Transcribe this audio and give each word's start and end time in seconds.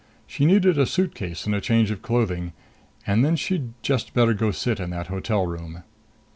She 0.25 0.45
needed 0.47 0.79
a 0.79 0.87
suitcase 0.87 1.45
and 1.45 1.53
a 1.53 1.61
change 1.61 1.91
of 1.91 2.01
clothing. 2.01 2.53
And 3.05 3.23
then 3.23 3.35
she'd 3.35 3.73
just 3.83 4.15
better 4.15 4.33
go 4.33 4.49
sit 4.49 4.79
in 4.79 4.89
that 4.89 5.05
hotel 5.13 5.45
room. 5.45 5.83